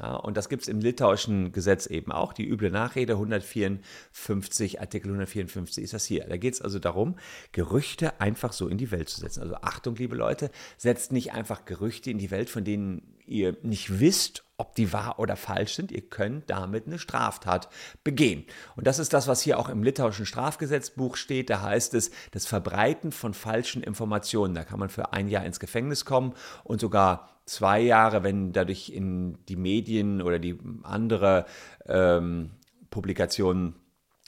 Ja, 0.00 0.16
und 0.16 0.36
das 0.36 0.48
gibt 0.48 0.62
es 0.62 0.68
im 0.68 0.80
litauischen 0.80 1.52
Gesetz 1.52 1.86
eben 1.86 2.10
auch, 2.10 2.32
die 2.32 2.48
üble 2.48 2.70
Nachrede 2.70 3.12
154, 3.12 4.80
Artikel 4.80 5.08
154 5.08 5.84
ist 5.84 5.94
das 5.94 6.04
hier. 6.04 6.24
Da 6.24 6.36
geht 6.36 6.54
es 6.54 6.60
also 6.60 6.80
darum, 6.80 7.16
Gerüchte 7.52 8.20
einfach 8.20 8.52
so 8.52 8.66
in 8.66 8.76
die 8.76 8.90
Welt 8.90 9.08
zu 9.08 9.20
setzen. 9.20 9.42
Also 9.42 9.54
Achtung, 9.56 9.94
liebe 9.94 10.16
Leute, 10.16 10.50
setzt 10.78 11.12
nicht 11.12 11.32
einfach 11.32 11.64
Gerüchte 11.64 12.10
in 12.10 12.18
die 12.18 12.32
Welt, 12.32 12.50
von 12.50 12.64
denen 12.64 13.14
ihr 13.26 13.56
nicht 13.62 14.00
wisst, 14.00 14.44
ob 14.56 14.74
die 14.74 14.92
wahr 14.92 15.18
oder 15.18 15.36
falsch 15.36 15.74
sind, 15.74 15.90
ihr 15.90 16.02
könnt 16.02 16.50
damit 16.50 16.86
eine 16.86 16.98
Straftat 16.98 17.68
begehen. 18.04 18.44
Und 18.76 18.86
das 18.86 18.98
ist 18.98 19.12
das, 19.12 19.26
was 19.26 19.42
hier 19.42 19.58
auch 19.58 19.68
im 19.68 19.82
litauischen 19.82 20.26
Strafgesetzbuch 20.26 21.16
steht. 21.16 21.50
Da 21.50 21.62
heißt 21.62 21.94
es, 21.94 22.10
das 22.30 22.46
Verbreiten 22.46 23.10
von 23.10 23.34
falschen 23.34 23.82
Informationen. 23.82 24.54
Da 24.54 24.64
kann 24.64 24.78
man 24.78 24.90
für 24.90 25.12
ein 25.12 25.28
Jahr 25.28 25.44
ins 25.44 25.58
Gefängnis 25.58 26.04
kommen 26.04 26.34
und 26.62 26.80
sogar 26.80 27.33
zwei 27.46 27.80
Jahre, 27.80 28.22
wenn 28.22 28.52
dadurch 28.52 28.88
in 28.88 29.38
die 29.46 29.56
Medien 29.56 30.22
oder 30.22 30.38
die 30.38 30.58
andere 30.82 31.46
ähm, 31.86 32.50
Publikationen 32.90 33.74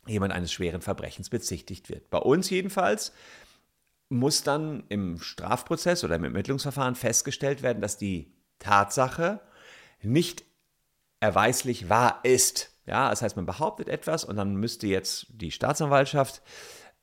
jemand 0.06 0.32
eines 0.32 0.52
schweren 0.52 0.82
Verbrechens 0.82 1.30
bezichtigt 1.30 1.88
wird. 1.88 2.10
Bei 2.10 2.18
uns 2.18 2.50
jedenfalls 2.50 3.12
muss 4.08 4.42
dann 4.42 4.84
im 4.88 5.18
Strafprozess 5.18 6.04
oder 6.04 6.16
im 6.16 6.24
Ermittlungsverfahren 6.24 6.94
festgestellt 6.94 7.62
werden, 7.62 7.82
dass 7.82 7.96
die 7.96 8.32
Tatsache 8.58 9.40
nicht 10.02 10.44
erweislich 11.20 11.88
wahr 11.88 12.20
ist. 12.22 12.72
Ja, 12.86 13.10
das 13.10 13.22
heißt, 13.22 13.34
man 13.36 13.46
behauptet 13.46 13.88
etwas 13.88 14.24
und 14.24 14.36
dann 14.36 14.54
müsste 14.54 14.86
jetzt 14.86 15.26
die 15.30 15.50
Staatsanwaltschaft 15.50 16.40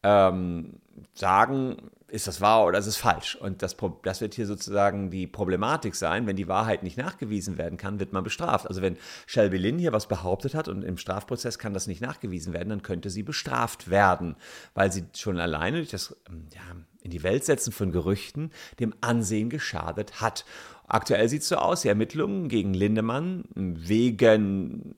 ähm, 0.03 0.79
sagen, 1.13 1.77
ist 2.13 2.27
das 2.27 2.41
wahr 2.41 2.65
oder 2.65 2.77
ist 2.77 2.85
es 2.85 2.95
falsch? 2.95 3.35
Und 3.35 3.63
das, 3.63 3.75
das 4.03 4.21
wird 4.21 4.35
hier 4.35 4.45
sozusagen 4.45 5.09
die 5.09 5.25
Problematik 5.25 5.95
sein. 5.95 6.27
Wenn 6.27 6.35
die 6.35 6.47
Wahrheit 6.47 6.83
nicht 6.83 6.95
nachgewiesen 6.95 7.57
werden 7.57 7.75
kann, 7.75 7.99
wird 7.99 8.13
man 8.13 8.23
bestraft. 8.23 8.67
Also 8.67 8.83
wenn 8.83 8.97
Shelby 9.25 9.57
Lynn 9.57 9.79
hier 9.79 9.93
was 9.93 10.07
behauptet 10.07 10.53
hat 10.53 10.67
und 10.67 10.83
im 10.83 10.97
Strafprozess 10.97 11.57
kann 11.57 11.73
das 11.73 11.87
nicht 11.87 12.01
nachgewiesen 12.01 12.53
werden, 12.53 12.69
dann 12.69 12.83
könnte 12.83 13.09
sie 13.09 13.23
bestraft 13.23 13.89
werden, 13.89 14.35
weil 14.75 14.91
sie 14.91 15.05
schon 15.17 15.39
alleine 15.39 15.77
durch 15.77 15.89
das 15.89 16.15
ähm, 16.29 16.45
ja, 16.53 16.61
in 17.01 17.09
die 17.09 17.23
Welt 17.23 17.45
setzen 17.45 17.71
von 17.71 17.91
Gerüchten 17.91 18.51
dem 18.79 18.93
Ansehen 19.01 19.49
geschadet 19.49 20.21
hat. 20.21 20.45
Aktuell 20.87 21.27
sieht 21.29 21.41
es 21.41 21.49
so 21.49 21.55
aus, 21.55 21.81
die 21.81 21.87
Ermittlungen 21.87 22.47
gegen 22.47 22.75
Lindemann 22.75 23.45
wegen 23.55 24.93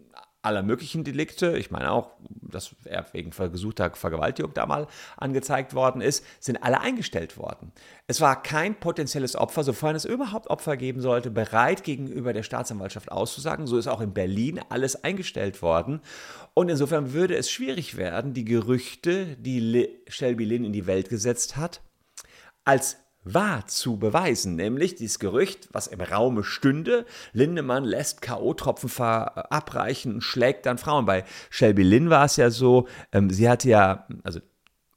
aller 0.45 0.63
möglichen 0.63 1.03
Delikte, 1.03 1.57
ich 1.57 1.71
meine 1.71 1.91
auch, 1.91 2.11
dass 2.41 2.75
er 2.85 3.05
wegen 3.13 3.31
versuchter 3.31 3.91
Vergewaltigung 3.93 4.53
da 4.53 4.65
mal 4.65 4.87
angezeigt 5.17 5.73
worden 5.73 6.01
ist, 6.01 6.23
sind 6.39 6.63
alle 6.63 6.79
eingestellt 6.79 7.37
worden. 7.37 7.71
Es 8.07 8.21
war 8.21 8.41
kein 8.41 8.75
potenzielles 8.79 9.35
Opfer, 9.35 9.63
sofern 9.63 9.95
es 9.95 10.05
überhaupt 10.05 10.49
Opfer 10.49 10.77
geben 10.77 11.01
sollte, 11.01 11.31
bereit 11.31 11.83
gegenüber 11.83 12.33
der 12.33 12.43
Staatsanwaltschaft 12.43 13.11
auszusagen. 13.11 13.67
So 13.67 13.77
ist 13.77 13.87
auch 13.87 14.01
in 14.01 14.13
Berlin 14.13 14.61
alles 14.69 15.03
eingestellt 15.03 15.61
worden. 15.61 16.01
Und 16.53 16.69
insofern 16.69 17.13
würde 17.13 17.35
es 17.35 17.49
schwierig 17.49 17.97
werden, 17.97 18.33
die 18.33 18.45
Gerüchte, 18.45 19.35
die 19.37 19.89
Shelby 20.07 20.45
Lynn 20.45 20.65
in 20.65 20.73
die 20.73 20.87
Welt 20.87 21.09
gesetzt 21.09 21.57
hat, 21.57 21.81
als 22.63 22.97
wahr 23.25 23.65
zu 23.67 23.97
beweisen, 23.97 24.55
nämlich 24.55 24.95
dieses 24.95 25.19
Gerücht, 25.19 25.67
was 25.71 25.87
im 25.87 25.99
Raume 25.99 26.43
stünde, 26.43 27.05
Lindemann 27.33 27.83
lässt 27.83 28.21
K.O.-Tropfen 28.21 28.87
verabreichen 28.87 30.13
und 30.15 30.21
schlägt 30.21 30.65
dann 30.67 30.77
Frauen. 30.77 31.05
Bei 31.05 31.25
Shelby 31.49 31.83
Lynn 31.83 32.09
war 32.09 32.25
es 32.25 32.37
ja 32.37 32.51
so, 32.51 32.87
ähm, 33.11 33.31
sie 33.31 33.49
hatte 33.49 33.67
ja, 33.67 34.07
also 34.23 34.39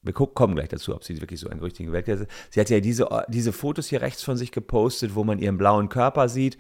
wir 0.03 0.13
kommen 0.13 0.55
gleich 0.55 0.69
dazu, 0.69 0.95
ob 0.95 1.05
sie 1.05 1.21
wirklich 1.21 1.41
so 1.41 1.49
ein 1.49 1.59
Gerücht 1.59 1.81
in 1.81 1.87
die 1.87 1.93
Welt 1.93 2.07
ist. 2.07 2.27
Sie 2.51 2.61
hat 2.61 2.71
ja 2.71 2.81
diese, 2.81 3.09
diese 3.29 3.53
Fotos 3.53 3.89
hier 3.89 4.01
rechts 4.01 4.23
von 4.23 4.37
sich 4.37 4.53
gepostet, 4.53 5.15
wo 5.15 5.25
man 5.25 5.39
ihren 5.39 5.59
blauen 5.59 5.89
Körper 5.89 6.29
sieht. 6.29 6.57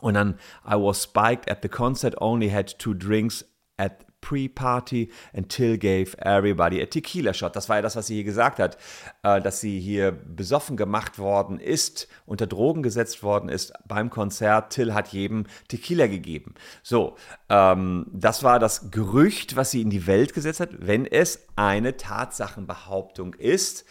Und 0.00 0.14
dann, 0.14 0.38
I 0.66 0.74
was 0.74 1.04
spiked 1.04 1.50
at 1.50 1.58
the 1.62 1.68
concert, 1.68 2.20
only 2.20 2.50
had 2.50 2.78
two 2.78 2.94
drinks 2.94 3.44
at 3.76 4.07
Pre-Party 4.20 5.10
until 5.32 5.78
gave 5.78 6.16
everybody 6.18 6.82
a 6.82 6.86
Tequila 6.86 7.32
Shot. 7.34 7.56
Das 7.56 7.68
war 7.68 7.76
ja 7.76 7.82
das, 7.82 7.96
was 7.96 8.06
sie 8.06 8.16
hier 8.16 8.24
gesagt 8.24 8.58
hat, 8.58 8.76
äh, 9.22 9.40
dass 9.40 9.60
sie 9.60 9.80
hier 9.80 10.12
besoffen 10.12 10.76
gemacht 10.76 11.18
worden 11.18 11.60
ist, 11.60 12.08
unter 12.26 12.46
Drogen 12.46 12.82
gesetzt 12.82 13.22
worden 13.22 13.48
ist 13.48 13.72
beim 13.86 14.10
Konzert. 14.10 14.72
Till 14.72 14.94
hat 14.94 15.08
jedem 15.08 15.46
Tequila 15.68 16.06
gegeben. 16.06 16.54
So, 16.82 17.16
ähm, 17.48 18.06
das 18.12 18.42
war 18.42 18.58
das 18.58 18.90
Gerücht, 18.90 19.56
was 19.56 19.70
sie 19.70 19.82
in 19.82 19.90
die 19.90 20.06
Welt 20.06 20.34
gesetzt 20.34 20.60
hat, 20.60 20.70
wenn 20.78 21.06
es 21.06 21.46
eine 21.56 21.96
Tatsachenbehauptung 21.96 23.34
ist. 23.34 23.84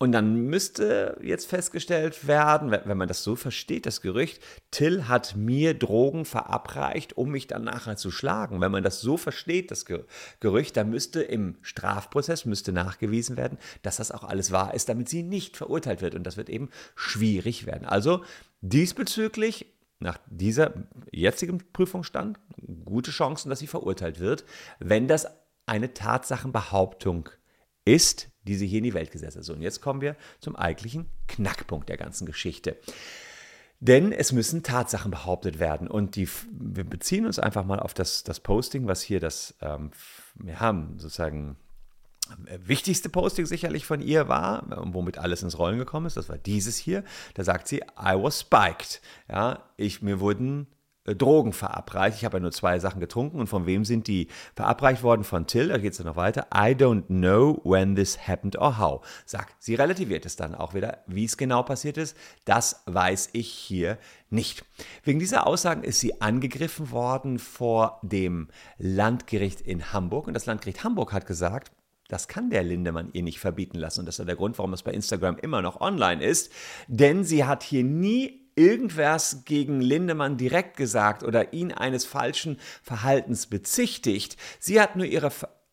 Und 0.00 0.12
dann 0.12 0.46
müsste 0.46 1.18
jetzt 1.22 1.46
festgestellt 1.46 2.28
werden, 2.28 2.70
wenn 2.70 2.96
man 2.96 3.08
das 3.08 3.24
so 3.24 3.34
versteht, 3.34 3.84
das 3.84 4.00
Gerücht, 4.00 4.40
Till 4.70 5.08
hat 5.08 5.34
mir 5.34 5.74
Drogen 5.74 6.24
verabreicht, 6.24 7.16
um 7.16 7.30
mich 7.30 7.48
dann 7.48 7.64
nachher 7.64 7.96
zu 7.96 8.12
schlagen. 8.12 8.60
Wenn 8.60 8.70
man 8.70 8.84
das 8.84 9.00
so 9.00 9.16
versteht, 9.16 9.72
das 9.72 9.84
Gerücht, 10.38 10.76
dann 10.76 10.90
müsste 10.90 11.20
im 11.22 11.56
Strafprozess 11.62 12.44
müsste 12.44 12.70
nachgewiesen 12.70 13.36
werden, 13.36 13.58
dass 13.82 13.96
das 13.96 14.12
auch 14.12 14.22
alles 14.22 14.52
wahr 14.52 14.72
ist, 14.72 14.88
damit 14.88 15.08
sie 15.08 15.24
nicht 15.24 15.56
verurteilt 15.56 16.00
wird. 16.00 16.14
Und 16.14 16.22
das 16.22 16.36
wird 16.36 16.48
eben 16.48 16.70
schwierig 16.94 17.66
werden. 17.66 17.84
Also 17.84 18.22
diesbezüglich 18.60 19.66
nach 19.98 20.18
dieser 20.30 20.74
jetzigen 21.10 21.72
Prüfungsstand 21.72 22.38
gute 22.84 23.10
Chancen, 23.10 23.50
dass 23.50 23.58
sie 23.58 23.66
verurteilt 23.66 24.20
wird, 24.20 24.44
wenn 24.78 25.08
das 25.08 25.26
eine 25.66 25.92
Tatsachenbehauptung 25.92 27.30
ist, 27.84 28.28
die 28.48 28.56
sie 28.56 28.66
hier 28.66 28.78
in 28.78 28.84
die 28.84 28.94
Welt 28.94 29.10
gesetzt 29.10 29.36
hat. 29.36 29.44
So, 29.44 29.52
und 29.52 29.62
jetzt 29.62 29.80
kommen 29.80 30.00
wir 30.00 30.16
zum 30.40 30.56
eigentlichen 30.56 31.06
Knackpunkt 31.28 31.88
der 31.88 31.96
ganzen 31.96 32.26
Geschichte. 32.26 32.76
Denn 33.80 34.10
es 34.10 34.32
müssen 34.32 34.62
Tatsachen 34.64 35.10
behauptet 35.10 35.60
werden. 35.60 35.86
Und 35.86 36.16
die, 36.16 36.28
wir 36.50 36.84
beziehen 36.84 37.26
uns 37.26 37.38
einfach 37.38 37.64
mal 37.64 37.78
auf 37.78 37.94
das, 37.94 38.24
das 38.24 38.40
Posting, 38.40 38.86
was 38.86 39.02
hier 39.02 39.20
das, 39.20 39.54
ähm, 39.60 39.92
wir 40.34 40.58
haben 40.58 40.98
sozusagen 40.98 41.56
äh, 42.46 42.58
wichtigste 42.60 43.08
Posting 43.08 43.46
sicherlich 43.46 43.86
von 43.86 44.00
ihr 44.00 44.28
war, 44.28 44.64
womit 44.92 45.18
alles 45.18 45.42
ins 45.42 45.58
Rollen 45.58 45.78
gekommen 45.78 46.06
ist, 46.06 46.16
das 46.16 46.28
war 46.28 46.38
dieses 46.38 46.76
hier. 46.76 47.04
Da 47.34 47.44
sagt 47.44 47.68
sie, 47.68 47.78
I 47.78 48.14
was 48.14 48.40
spiked. 48.40 49.00
Ja, 49.28 49.62
ich, 49.76 50.02
mir 50.02 50.18
wurden 50.18 50.66
Drogen 51.14 51.52
verabreicht. 51.52 52.18
Ich 52.18 52.24
habe 52.24 52.38
ja 52.38 52.40
nur 52.40 52.52
zwei 52.52 52.78
Sachen 52.78 53.00
getrunken. 53.00 53.40
Und 53.40 53.46
von 53.46 53.66
wem 53.66 53.84
sind 53.84 54.06
die 54.06 54.28
verabreicht 54.54 55.02
worden? 55.02 55.24
Von 55.24 55.46
Till. 55.46 55.68
Da 55.68 55.78
geht 55.78 55.92
es 55.92 55.98
dann 55.98 56.06
noch 56.06 56.16
weiter. 56.16 56.46
I 56.54 56.74
don't 56.74 57.06
know 57.06 57.60
when 57.64 57.94
this 57.96 58.28
happened 58.28 58.58
or 58.58 58.78
how. 58.78 59.06
Sagt, 59.26 59.54
sie 59.62 59.74
relativiert 59.74 60.26
es 60.26 60.36
dann 60.36 60.54
auch 60.54 60.74
wieder. 60.74 60.98
Wie 61.06 61.24
es 61.24 61.36
genau 61.36 61.62
passiert 61.62 61.96
ist, 61.96 62.16
das 62.44 62.82
weiß 62.86 63.30
ich 63.32 63.48
hier 63.48 63.98
nicht. 64.30 64.64
Wegen 65.04 65.18
dieser 65.18 65.46
Aussagen 65.46 65.84
ist 65.84 66.00
sie 66.00 66.20
angegriffen 66.20 66.90
worden 66.90 67.38
vor 67.38 68.00
dem 68.02 68.48
Landgericht 68.78 69.60
in 69.60 69.92
Hamburg. 69.92 70.26
Und 70.26 70.34
das 70.34 70.46
Landgericht 70.46 70.84
Hamburg 70.84 71.12
hat 71.12 71.26
gesagt, 71.26 71.72
das 72.08 72.26
kann 72.26 72.48
der 72.48 72.62
Lindemann 72.62 73.10
ihr 73.12 73.22
nicht 73.22 73.38
verbieten 73.38 73.78
lassen. 73.78 74.00
Und 74.00 74.06
das 74.06 74.18
ist 74.18 74.26
der 74.26 74.36
Grund, 74.36 74.56
warum 74.58 74.72
es 74.72 74.82
bei 74.82 74.92
Instagram 74.92 75.36
immer 75.36 75.60
noch 75.60 75.80
online 75.80 76.24
ist. 76.24 76.50
Denn 76.88 77.22
sie 77.22 77.44
hat 77.44 77.62
hier 77.62 77.84
nie 77.84 78.47
irgendwas 78.58 79.44
gegen 79.44 79.80
Lindemann 79.80 80.36
direkt 80.36 80.76
gesagt 80.76 81.22
oder 81.22 81.52
ihn 81.52 81.72
eines 81.72 82.04
falschen 82.04 82.58
Verhaltens 82.82 83.46
bezichtigt. 83.46 84.36
Sie 84.58 84.80
hat 84.80 84.96
nur 84.96 85.06
ihre 85.06 85.30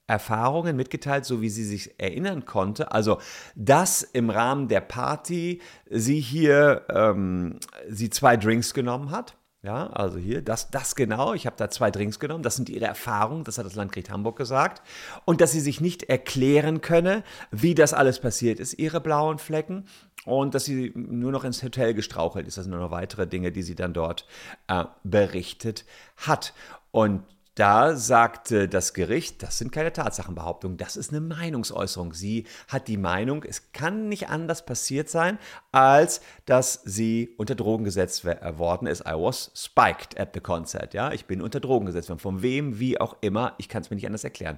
Erfahrungen 0.08 0.76
mitgeteilt, 0.76 1.26
so 1.26 1.42
wie 1.42 1.50
sie 1.50 1.64
sich 1.64 2.00
erinnern 2.00 2.46
konnte. 2.46 2.92
Also, 2.92 3.20
dass 3.56 4.04
im 4.04 4.30
Rahmen 4.30 4.68
der 4.68 4.82
Party 4.82 5.62
sie 5.90 6.20
hier 6.20 6.86
ähm, 6.90 7.60
sie 7.90 8.12
zwei 8.12 8.38
Drinks 8.38 8.76
genommen 8.76 9.10
hat 9.10 9.36
ja, 9.66 9.88
also 9.88 10.20
hier, 10.20 10.44
das, 10.44 10.70
das 10.70 10.96
genau. 10.96 11.34
Ich 11.34 11.48
habe 11.48 11.56
da 11.58 11.72
zwei 11.72 11.90
Drinks 11.90 12.20
genommen. 12.20 12.44
Das 12.44 12.56
sind 12.56 12.70
ihre 12.70 12.86
Erfahrungen. 12.86 13.44
Das 13.44 13.58
hat 13.58 13.66
das 13.66 13.74
Landgericht 13.74 14.12
Hamburg 14.12 14.38
gesagt. 14.38 14.84
Und 15.26 15.42
dass 15.42 15.52
sie 15.52 15.60
sich 15.60 15.82
nicht 15.82 16.04
erklären 16.04 16.82
könne, 16.82 17.24
wie 17.50 17.74
das 17.74 17.94
alles 17.94 18.20
passiert 18.20 18.60
ist, 18.60 18.74
ihre 18.78 19.02
blauen 19.02 19.40
Flecken. 19.40 19.88
Und 20.26 20.54
dass 20.54 20.66
sie 20.66 20.92
nur 20.96 21.32
noch 21.32 21.44
ins 21.44 21.64
Hotel 21.64 21.96
gestrauchelt 21.96 22.48
ist. 22.48 22.58
Das 22.58 22.66
sind 22.66 22.72
nur 22.72 22.80
noch 22.80 22.92
weitere 22.92 23.26
Dinge, 23.26 23.52
die 23.52 23.64
sie 23.64 23.76
dann 23.76 23.94
dort 23.94 24.28
äh, 24.68 24.86
berichtet 25.04 25.84
hat. 26.18 26.54
Und 26.92 27.24
da 27.56 27.96
sagte 27.96 28.68
das 28.68 28.94
Gericht, 28.94 29.42
das 29.42 29.58
sind 29.58 29.72
keine 29.72 29.94
Tatsachenbehauptungen, 29.94 30.78
das 30.78 30.98
ist 30.98 31.12
eine 31.12 31.22
Meinungsäußerung. 31.22 32.14
Sie 32.14 32.46
hat 32.68 32.90
die 32.90 32.98
Meinung, 32.98 33.44
es 33.44 33.72
kann 33.72 34.10
nicht 34.10 34.30
anders 34.30 34.66
passiert 34.66 35.10
sein, 35.10 35.40
als 35.72 36.20
dass 36.46 36.82
sie 36.84 37.34
unter 37.38 37.56
Drogen 37.56 37.86
gesetzt 37.86 38.26
worden 38.26 38.88
ist. 38.88 39.02
I 39.08 39.14
was 39.14 39.52
spiked 39.56 40.20
at 40.20 40.32
the 40.34 40.42
concert. 40.42 40.94
Ja, 40.94 41.14
ich 41.14 41.26
bin 41.26 41.42
unter 41.42 41.62
Drogen 41.62 41.86
gesetzt 41.86 42.10
worden. 42.10 42.20
Von 42.20 42.42
wem, 42.42 42.78
wie 42.80 43.00
auch 43.00 43.16
immer, 43.22 43.56
ich 43.58 43.70
kann 43.70 43.82
es 43.82 43.90
mir 43.90 43.96
nicht 43.96 44.08
anders 44.08 44.26
erklären. 44.26 44.58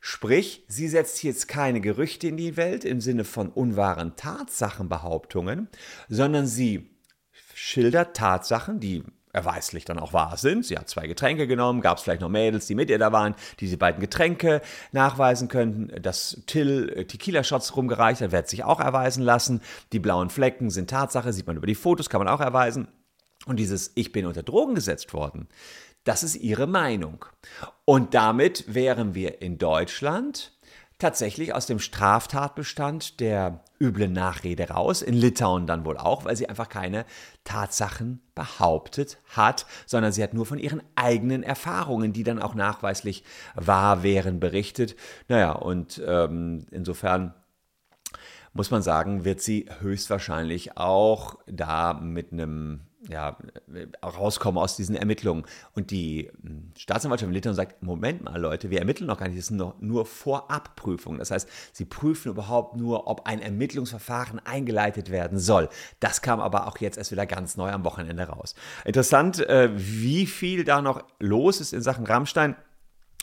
Sprich, 0.00 0.64
sie 0.66 0.88
setzt 0.88 1.22
jetzt 1.22 1.46
keine 1.46 1.82
Gerüchte 1.82 2.26
in 2.26 2.38
die 2.38 2.56
Welt 2.56 2.86
im 2.86 3.02
Sinne 3.02 3.24
von 3.24 3.50
unwahren 3.50 4.16
Tatsachenbehauptungen, 4.16 5.68
sondern 6.08 6.46
sie 6.46 6.88
schildert 7.52 8.16
Tatsachen, 8.16 8.80
die 8.80 9.04
erweislich 9.32 9.84
dann 9.84 9.98
auch 9.98 10.12
wahr 10.12 10.36
sind. 10.36 10.64
Sie 10.64 10.76
hat 10.76 10.88
zwei 10.88 11.06
Getränke 11.06 11.46
genommen, 11.46 11.80
gab 11.80 11.98
es 11.98 12.04
vielleicht 12.04 12.20
noch 12.20 12.28
Mädels, 12.28 12.66
die 12.66 12.74
mit 12.74 12.90
ihr 12.90 12.98
da 12.98 13.12
waren, 13.12 13.34
die 13.60 13.68
die 13.68 13.76
beiden 13.76 14.00
Getränke 14.00 14.60
nachweisen 14.92 15.48
könnten. 15.48 16.02
Dass 16.02 16.42
Till 16.46 16.92
äh, 16.94 17.04
Tequila-Shots 17.04 17.76
rumgereicht 17.76 18.20
hat, 18.20 18.32
wird 18.32 18.48
sich 18.48 18.64
auch 18.64 18.80
erweisen 18.80 19.22
lassen. 19.22 19.60
Die 19.92 20.00
blauen 20.00 20.30
Flecken 20.30 20.70
sind 20.70 20.90
Tatsache, 20.90 21.32
sieht 21.32 21.46
man 21.46 21.56
über 21.56 21.66
die 21.66 21.74
Fotos, 21.74 22.10
kann 22.10 22.20
man 22.20 22.28
auch 22.28 22.40
erweisen. 22.40 22.88
Und 23.46 23.56
dieses 23.56 23.92
Ich 23.94 24.12
bin 24.12 24.26
unter 24.26 24.42
Drogen 24.42 24.74
gesetzt 24.74 25.14
worden, 25.14 25.48
das 26.04 26.22
ist 26.22 26.36
ihre 26.36 26.66
Meinung. 26.66 27.24
Und 27.84 28.14
damit 28.14 28.64
wären 28.72 29.14
wir 29.14 29.42
in 29.42 29.58
Deutschland 29.58 30.52
tatsächlich 30.98 31.54
aus 31.54 31.66
dem 31.66 31.78
Straftatbestand 31.78 33.20
der 33.20 33.60
üblen 33.80 34.12
Nachrede 34.12 34.68
raus, 34.68 35.02
in 35.02 35.14
Litauen 35.14 35.66
dann 35.66 35.84
wohl 35.84 35.96
auch, 35.96 36.24
weil 36.24 36.36
sie 36.36 36.48
einfach 36.48 36.68
keine 36.68 37.06
Tatsachen 37.44 38.20
behauptet 38.34 39.18
hat, 39.30 39.66
sondern 39.86 40.12
sie 40.12 40.22
hat 40.22 40.34
nur 40.34 40.46
von 40.46 40.58
ihren 40.58 40.82
eigenen 40.94 41.42
Erfahrungen, 41.42 42.12
die 42.12 42.22
dann 42.22 42.40
auch 42.40 42.54
nachweislich 42.54 43.24
wahr 43.54 44.02
wären, 44.02 44.38
berichtet. 44.38 44.96
Naja, 45.28 45.52
und 45.52 46.00
ähm, 46.06 46.66
insofern 46.70 47.34
muss 48.52 48.70
man 48.70 48.82
sagen, 48.82 49.24
wird 49.24 49.40
sie 49.40 49.66
höchstwahrscheinlich 49.80 50.76
auch 50.76 51.38
da 51.46 51.94
mit 51.94 52.32
einem 52.32 52.80
ja, 53.08 53.38
rauskommen 54.04 54.62
aus 54.62 54.76
diesen 54.76 54.94
Ermittlungen. 54.94 55.44
Und 55.74 55.90
die 55.90 56.30
hm, 56.42 56.72
Staatsanwaltschaft 56.76 57.28
in 57.28 57.34
Litauen 57.34 57.54
sagt, 57.54 57.82
Moment 57.82 58.22
mal 58.22 58.38
Leute, 58.38 58.70
wir 58.70 58.78
ermitteln 58.78 59.06
noch 59.06 59.18
gar 59.18 59.28
nicht, 59.28 59.38
das 59.38 59.46
sind 59.46 59.56
noch 59.56 59.80
nur 59.80 60.04
Vorabprüfungen. 60.04 61.18
Das 61.18 61.30
heißt, 61.30 61.48
sie 61.72 61.86
prüfen 61.86 62.30
überhaupt 62.30 62.76
nur, 62.76 63.06
ob 63.06 63.26
ein 63.26 63.40
Ermittlungsverfahren 63.40 64.40
eingeleitet 64.40 65.10
werden 65.10 65.38
soll. 65.38 65.68
Das 66.00 66.20
kam 66.20 66.40
aber 66.40 66.66
auch 66.66 66.78
jetzt 66.78 66.98
erst 66.98 67.12
wieder 67.12 67.26
ganz 67.26 67.56
neu 67.56 67.70
am 67.70 67.84
Wochenende 67.84 68.24
raus. 68.24 68.54
Interessant, 68.84 69.40
äh, 69.40 69.70
wie 69.74 70.26
viel 70.26 70.64
da 70.64 70.82
noch 70.82 71.02
los 71.18 71.60
ist 71.60 71.72
in 71.72 71.82
Sachen 71.82 72.06
Rammstein. 72.06 72.56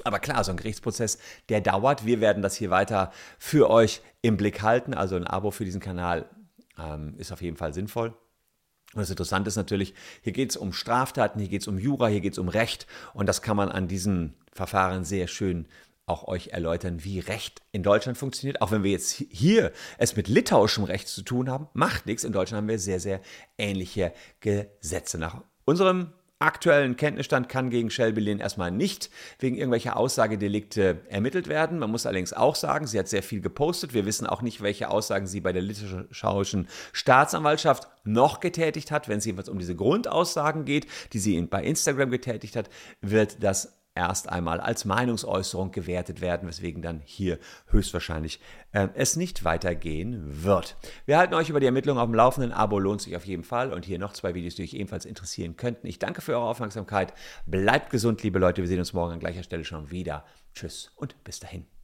Aber 0.03 0.19
klar, 0.19 0.43
so 0.43 0.51
ein 0.51 0.57
Gerichtsprozess, 0.57 1.17
der 1.49 1.61
dauert. 1.61 2.05
Wir 2.05 2.21
werden 2.21 2.43
das 2.43 2.55
hier 2.55 2.69
weiter 2.69 3.11
für 3.39 3.69
euch 3.69 4.01
im 4.21 4.37
Blick 4.37 4.61
halten. 4.61 4.93
Also 4.93 5.15
ein 5.15 5.25
Abo 5.25 5.51
für 5.51 5.65
diesen 5.65 5.81
Kanal 5.81 6.25
ähm, 6.79 7.15
ist 7.17 7.31
auf 7.31 7.41
jeden 7.41 7.57
Fall 7.57 7.73
sinnvoll. 7.73 8.13
Und 8.93 9.01
das 9.01 9.09
Interessante 9.09 9.49
ist 9.49 9.57
natürlich, 9.57 9.93
hier 10.21 10.33
geht 10.33 10.51
es 10.51 10.57
um 10.57 10.73
Straftaten, 10.73 11.39
hier 11.39 11.49
geht 11.49 11.61
es 11.61 11.67
um 11.67 11.77
Jura, 11.77 12.07
hier 12.07 12.21
geht 12.21 12.33
es 12.33 12.39
um 12.39 12.47
Recht. 12.47 12.87
Und 13.13 13.27
das 13.27 13.41
kann 13.41 13.57
man 13.57 13.69
an 13.69 13.87
diesen 13.87 14.35
Verfahren 14.53 15.03
sehr 15.03 15.27
schön 15.27 15.67
auch 16.07 16.25
euch 16.27 16.47
erläutern, 16.47 17.03
wie 17.03 17.19
Recht 17.19 17.61
in 17.73 17.83
Deutschland 17.83 18.17
funktioniert. 18.17 18.61
Auch 18.61 18.71
wenn 18.71 18.83
wir 18.83 18.91
jetzt 18.91 19.11
hier 19.11 19.73
es 19.97 20.15
mit 20.15 20.29
litauischem 20.29 20.85
Recht 20.85 21.09
zu 21.09 21.21
tun 21.21 21.49
haben, 21.49 21.67
macht 21.73 22.05
nichts. 22.05 22.23
In 22.23 22.31
Deutschland 22.31 22.61
haben 22.61 22.69
wir 22.69 22.79
sehr, 22.79 23.01
sehr 23.01 23.21
ähnliche 23.57 24.13
Gesetze. 24.39 25.17
Nach 25.17 25.43
unserem 25.65 26.13
aktuellen 26.39 26.97
Kenntnisstand 26.97 27.49
kann 27.49 27.69
gegen 27.69 27.89
Shelby 27.89 28.21
Lynn 28.21 28.39
erstmal 28.39 28.71
nicht 28.71 29.09
wegen 29.39 29.55
irgendwelcher 29.55 29.97
Aussagedelikte 29.97 31.01
ermittelt 31.09 31.47
werden. 31.47 31.79
Man 31.79 31.89
muss 31.89 32.05
allerdings 32.05 32.33
auch 32.33 32.55
sagen, 32.55 32.85
sie 32.85 32.99
hat 32.99 33.07
sehr 33.07 33.23
viel 33.23 33.41
gepostet. 33.41 33.93
Wir 33.93 34.05
wissen 34.05 34.27
auch 34.27 34.41
nicht, 34.41 34.61
welche 34.61 34.89
Aussagen 34.89 35.25
sie 35.25 35.41
bei 35.41 35.51
der 35.51 35.63
litauischen 35.63 36.67
Staatsanwaltschaft 36.93 37.87
noch 38.03 38.39
getätigt 38.39 38.91
hat. 38.91 39.07
Wenn 39.07 39.17
es 39.17 39.25
jedenfalls 39.25 39.49
um 39.49 39.57
diese 39.57 39.75
Grundaussagen 39.75 40.65
geht, 40.65 40.85
die 41.13 41.19
sie 41.19 41.41
bei 41.41 41.63
Instagram 41.63 42.11
getätigt 42.11 42.55
hat, 42.55 42.69
wird 43.01 43.43
das 43.43 43.73
erst 43.97 44.29
einmal 44.29 44.61
als 44.61 44.85
Meinungsäußerung 44.85 45.71
gewertet 45.71 46.21
werden, 46.21 46.47
weswegen 46.47 46.81
dann 46.81 47.01
hier 47.03 47.39
höchstwahrscheinlich 47.67 48.39
äh, 48.71 48.87
es 48.93 49.15
nicht 49.15 49.43
weitergehen 49.43 50.43
wird. 50.43 50.77
Wir 51.05 51.17
halten 51.17 51.33
euch 51.33 51.49
über 51.49 51.59
die 51.59 51.65
Ermittlungen 51.65 51.99
auf 51.99 52.07
dem 52.07 52.13
Laufenden. 52.13 52.51
Abo 52.53 52.79
lohnt 52.79 53.01
sich 53.01 53.15
auf 53.15 53.25
jeden 53.25 53.43
Fall. 53.43 53.73
Und 53.73 53.85
hier 53.85 53.99
noch 53.99 54.13
zwei 54.13 54.35
Videos, 54.35 54.55
die 54.55 54.63
euch 54.63 54.73
ebenfalls 54.73 55.05
interessieren 55.05 55.57
könnten. 55.57 55.87
Ich 55.87 55.99
danke 55.99 56.21
für 56.21 56.33
eure 56.33 56.45
Aufmerksamkeit. 56.45 57.13
Bleibt 57.45 57.89
gesund, 57.89 58.21
liebe 58.23 58.39
Leute. 58.39 58.61
Wir 58.61 58.67
sehen 58.67 58.79
uns 58.79 58.93
morgen 58.93 59.13
an 59.13 59.19
gleicher 59.19 59.43
Stelle 59.43 59.65
schon 59.65 59.91
wieder. 59.91 60.25
Tschüss 60.53 60.91
und 60.95 61.21
bis 61.23 61.39
dahin. 61.39 61.76